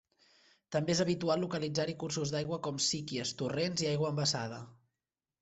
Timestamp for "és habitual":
0.93-1.43